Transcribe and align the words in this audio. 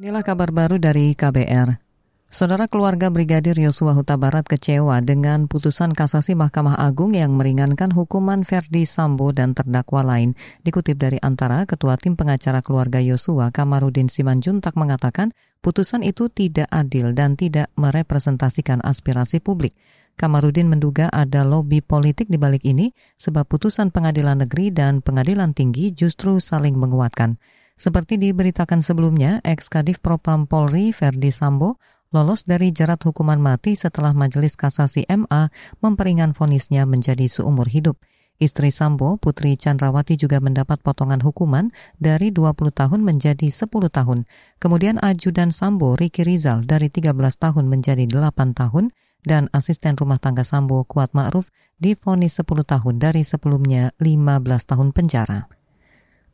Inilah 0.00 0.24
kabar 0.24 0.48
baru 0.48 0.80
dari 0.80 1.12
KBR. 1.12 1.76
Saudara 2.24 2.72
keluarga 2.72 3.12
Brigadir 3.12 3.60
Yosua 3.60 3.92
Huta 3.92 4.16
Barat 4.16 4.48
kecewa 4.48 4.96
dengan 5.04 5.44
putusan 5.44 5.92
kasasi 5.92 6.32
Mahkamah 6.32 6.80
Agung 6.80 7.12
yang 7.12 7.36
meringankan 7.36 7.92
hukuman 7.92 8.40
Verdi 8.40 8.88
Sambo 8.88 9.28
dan 9.36 9.52
terdakwa 9.52 10.00
lain. 10.00 10.32
Dikutip 10.64 10.96
dari 10.96 11.20
antara 11.20 11.68
Ketua 11.68 12.00
Tim 12.00 12.16
Pengacara 12.16 12.64
Keluarga 12.64 12.96
Yosua, 12.96 13.52
Kamarudin 13.52 14.08
Simanjuntak 14.08 14.72
mengatakan 14.72 15.36
putusan 15.60 16.00
itu 16.00 16.32
tidak 16.32 16.72
adil 16.72 17.12
dan 17.12 17.36
tidak 17.36 17.68
merepresentasikan 17.76 18.80
aspirasi 18.80 19.44
publik. 19.44 19.76
Kamarudin 20.16 20.72
menduga 20.72 21.12
ada 21.12 21.44
lobby 21.44 21.84
politik 21.84 22.32
di 22.32 22.40
balik 22.40 22.64
ini 22.64 22.96
sebab 23.20 23.44
putusan 23.44 23.92
pengadilan 23.92 24.48
negeri 24.48 24.72
dan 24.72 25.04
pengadilan 25.04 25.52
tinggi 25.52 25.92
justru 25.92 26.40
saling 26.40 26.80
menguatkan. 26.80 27.36
Seperti 27.80 28.20
diberitakan 28.20 28.84
sebelumnya, 28.84 29.40
ex-kadif 29.40 30.04
Propam 30.04 30.44
Polri 30.44 30.92
Verdi 30.92 31.32
Sambo 31.32 31.80
lolos 32.12 32.44
dari 32.44 32.76
jerat 32.76 33.00
hukuman 33.08 33.40
mati 33.40 33.72
setelah 33.72 34.12
Majelis 34.12 34.52
Kasasi 34.52 35.08
MA 35.08 35.48
memperingan 35.80 36.36
vonisnya 36.36 36.84
menjadi 36.84 37.24
seumur 37.24 37.64
hidup. 37.72 37.96
Istri 38.36 38.68
Sambo, 38.68 39.16
Putri 39.16 39.56
Chandrawati 39.56 40.20
juga 40.20 40.44
mendapat 40.44 40.84
potongan 40.84 41.24
hukuman 41.24 41.72
dari 41.96 42.28
20 42.28 42.68
tahun 42.68 43.00
menjadi 43.00 43.48
10 43.48 43.68
tahun. 43.88 44.28
Kemudian 44.60 45.00
ajudan 45.00 45.48
Sambo, 45.48 45.96
Riki 45.96 46.20
Rizal, 46.20 46.68
dari 46.68 46.92
13 46.92 47.16
tahun 47.16 47.64
menjadi 47.64 48.04
8 48.04 48.56
tahun, 48.56 48.92
dan 49.24 49.48
asisten 49.56 49.96
rumah 49.96 50.20
tangga 50.20 50.44
Sambo, 50.44 50.84
Kuat 50.84 51.16
Ma'ruf, 51.16 51.48
difonis 51.80 52.36
10 52.40 52.60
tahun 52.60 53.00
dari 53.00 53.24
sebelumnya 53.24 53.92
15 54.00 54.68
tahun 54.68 54.92
penjara. 54.96 55.59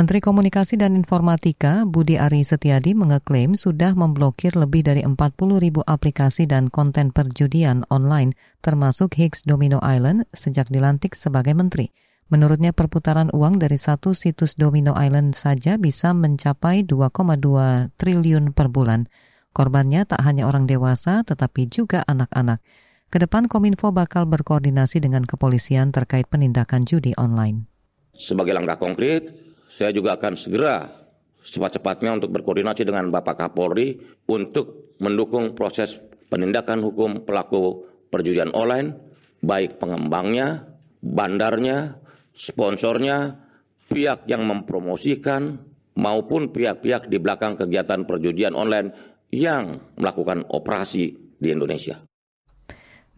Menteri 0.00 0.24
Komunikasi 0.24 0.80
dan 0.80 0.96
Informatika 0.96 1.84
Budi 1.84 2.16
Ari 2.16 2.40
Setiadi 2.40 2.96
mengeklaim 2.96 3.52
sudah 3.52 3.92
memblokir 3.92 4.56
lebih 4.56 4.80
dari 4.80 5.04
40 5.04 5.12
ribu 5.60 5.84
aplikasi 5.84 6.48
dan 6.48 6.72
konten 6.72 7.12
perjudian 7.12 7.84
online 7.92 8.32
termasuk 8.64 9.12
Higgs 9.20 9.44
Domino 9.44 9.76
Island 9.84 10.24
sejak 10.32 10.72
dilantik 10.72 11.12
sebagai 11.12 11.52
menteri. 11.52 11.92
Menurutnya 12.32 12.72
perputaran 12.72 13.28
uang 13.28 13.60
dari 13.60 13.76
satu 13.76 14.16
situs 14.16 14.56
Domino 14.56 14.96
Island 14.96 15.36
saja 15.36 15.76
bisa 15.76 16.16
mencapai 16.16 16.80
2,2 16.88 17.92
triliun 18.00 18.56
per 18.56 18.72
bulan. 18.72 19.04
Korbannya 19.52 20.08
tak 20.08 20.24
hanya 20.24 20.48
orang 20.48 20.64
dewasa 20.64 21.28
tetapi 21.28 21.68
juga 21.68 22.08
anak-anak. 22.08 22.64
Ke 23.12 23.20
depan 23.20 23.52
Kominfo 23.52 23.92
bakal 23.92 24.24
berkoordinasi 24.24 25.04
dengan 25.04 25.28
kepolisian 25.28 25.92
terkait 25.92 26.24
penindakan 26.24 26.88
judi 26.88 27.12
online. 27.20 27.68
Sebagai 28.16 28.56
langkah 28.56 28.80
konkret, 28.80 29.49
saya 29.70 29.94
juga 29.94 30.18
akan 30.18 30.34
segera 30.34 30.90
cepat-cepatnya 31.38 32.18
untuk 32.18 32.34
berkoordinasi 32.34 32.82
dengan 32.82 33.06
Bapak 33.14 33.38
Kapolri 33.38 33.94
untuk 34.26 34.98
mendukung 34.98 35.54
proses 35.54 36.02
penindakan 36.26 36.82
hukum 36.82 37.22
pelaku 37.22 37.86
perjudian 38.10 38.50
online, 38.50 38.98
baik 39.38 39.78
pengembangnya, 39.78 40.66
bandarnya, 40.98 42.02
sponsornya, 42.34 43.38
pihak 43.86 44.26
yang 44.26 44.42
mempromosikan, 44.42 45.62
maupun 45.96 46.50
pihak-pihak 46.50 47.06
di 47.06 47.22
belakang 47.22 47.54
kegiatan 47.54 48.04
perjudian 48.04 48.58
online 48.58 48.90
yang 49.30 49.94
melakukan 49.94 50.42
operasi 50.50 51.38
di 51.38 51.48
Indonesia. 51.54 52.09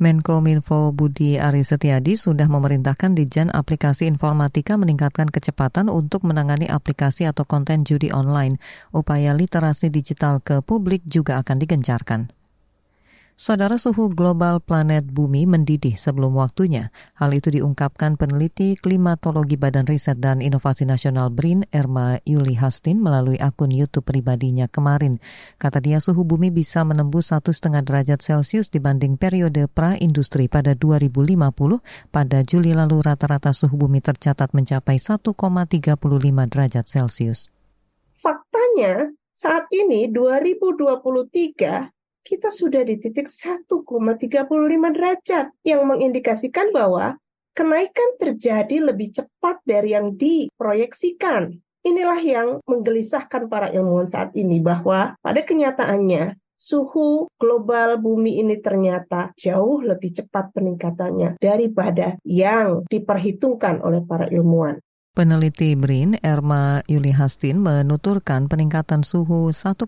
Menko 0.02 0.42
Minfo 0.42 0.90
Budi 0.90 1.38
Ari 1.38 1.62
Setiadi 1.62 2.18
sudah 2.18 2.50
memerintahkan 2.50 3.14
Dijen 3.14 3.54
Aplikasi 3.54 4.10
Informatika 4.10 4.74
meningkatkan 4.74 5.30
kecepatan 5.30 5.86
untuk 5.86 6.26
menangani 6.26 6.66
aplikasi 6.66 7.22
atau 7.30 7.46
konten 7.46 7.86
judi 7.86 8.10
online. 8.10 8.58
Upaya 8.90 9.30
literasi 9.30 9.94
digital 9.94 10.42
ke 10.42 10.58
publik 10.58 11.06
juga 11.06 11.38
akan 11.38 11.62
digencarkan. 11.62 12.41
Saudara 13.32 13.80
suhu 13.80 14.12
global 14.12 14.60
planet 14.60 15.08
bumi 15.08 15.48
mendidih 15.48 15.96
sebelum 15.96 16.36
waktunya. 16.36 16.92
Hal 17.16 17.32
itu 17.32 17.48
diungkapkan 17.48 18.20
peneliti 18.20 18.76
klimatologi 18.76 19.56
Badan 19.56 19.88
Riset 19.88 20.20
dan 20.20 20.44
Inovasi 20.44 20.84
Nasional 20.84 21.32
BRIN, 21.32 21.64
Erma 21.72 22.20
Yuli 22.28 22.52
Hastin, 22.60 23.00
melalui 23.00 23.40
akun 23.40 23.72
YouTube 23.72 24.04
pribadinya 24.04 24.68
kemarin. 24.68 25.16
Kata 25.56 25.80
dia 25.80 25.96
suhu 26.04 26.28
bumi 26.28 26.52
bisa 26.52 26.84
menembus 26.84 27.32
satu 27.32 27.56
setengah 27.56 27.80
derajat 27.80 28.20
Celcius 28.20 28.68
dibanding 28.68 29.16
periode 29.16 29.64
pra-industri 29.64 30.52
pada 30.52 30.76
2050. 30.76 31.80
Pada 32.12 32.38
Juli 32.44 32.76
lalu 32.76 33.00
rata-rata 33.00 33.56
suhu 33.56 33.80
bumi 33.80 34.04
tercatat 34.04 34.52
mencapai 34.52 35.00
1,35 35.00 35.32
derajat 36.52 36.84
Celcius. 36.84 37.48
Faktanya, 38.12 39.08
saat 39.32 39.66
ini 39.72 40.12
2023 40.12 42.01
kita 42.22 42.54
sudah 42.54 42.86
di 42.86 42.98
titik 43.02 43.26
1,35 43.26 43.66
derajat 44.94 45.46
yang 45.66 45.82
mengindikasikan 45.86 46.70
bahwa 46.70 47.18
kenaikan 47.52 48.16
terjadi 48.16 48.94
lebih 48.94 49.12
cepat 49.12 49.60
dari 49.66 49.92
yang 49.92 50.14
diproyeksikan. 50.14 51.58
Inilah 51.82 52.20
yang 52.22 52.48
menggelisahkan 52.62 53.50
para 53.50 53.74
ilmuwan 53.74 54.06
saat 54.06 54.30
ini 54.38 54.62
bahwa 54.62 55.18
pada 55.18 55.42
kenyataannya 55.42 56.38
suhu 56.54 57.26
global 57.34 57.98
bumi 57.98 58.38
ini 58.38 58.62
ternyata 58.62 59.34
jauh 59.34 59.82
lebih 59.82 60.14
cepat 60.14 60.54
peningkatannya 60.54 61.42
daripada 61.42 62.22
yang 62.22 62.86
diperhitungkan 62.86 63.82
oleh 63.82 64.06
para 64.06 64.30
ilmuwan. 64.30 64.78
Peneliti 65.12 65.76
BRIN, 65.76 66.16
Erma 66.24 66.80
Yuli 66.88 67.12
Hastin, 67.12 67.60
menuturkan 67.60 68.48
peningkatan 68.48 69.04
suhu 69.04 69.52
1,1 69.52 69.84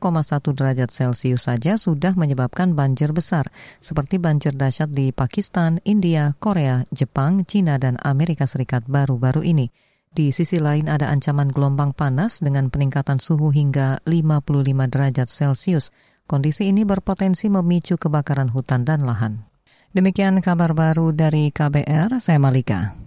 derajat 0.52 0.92
Celcius 0.92 1.48
saja 1.48 1.80
sudah 1.80 2.12
menyebabkan 2.12 2.76
banjir 2.76 3.08
besar, 3.16 3.48
seperti 3.80 4.20
banjir 4.20 4.52
dahsyat 4.52 4.92
di 4.92 5.16
Pakistan, 5.16 5.80
India, 5.88 6.36
Korea, 6.36 6.84
Jepang, 6.92 7.48
China, 7.48 7.80
dan 7.80 7.96
Amerika 8.04 8.44
Serikat 8.44 8.84
baru-baru 8.84 9.40
ini. 9.48 9.72
Di 10.12 10.28
sisi 10.28 10.60
lain 10.60 10.92
ada 10.92 11.08
ancaman 11.08 11.48
gelombang 11.48 11.96
panas 11.96 12.44
dengan 12.44 12.68
peningkatan 12.68 13.16
suhu 13.16 13.48
hingga 13.48 14.04
55 14.04 14.44
derajat 14.92 15.28
Celcius. 15.32 15.88
Kondisi 16.28 16.68
ini 16.68 16.84
berpotensi 16.84 17.48
memicu 17.48 17.96
kebakaran 17.96 18.52
hutan 18.52 18.84
dan 18.84 19.00
lahan. 19.00 19.48
Demikian 19.96 20.44
kabar 20.44 20.76
baru 20.76 21.16
dari 21.16 21.48
KBR, 21.48 22.20
saya 22.20 22.36
Malika. 22.36 23.00